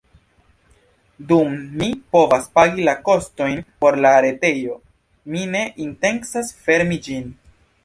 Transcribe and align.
Dum 1.31 1.51
mi 1.81 1.89
povas 2.15 2.47
pagi 2.61 2.87
la 2.87 2.95
kostojn 3.11 3.61
por 3.85 3.99
la 4.07 4.15
retejo 4.27 4.81
mi 5.35 5.47
ne 5.55 5.63
intencas 5.89 6.53
fermi 6.67 7.03
ĝin. 7.11 7.33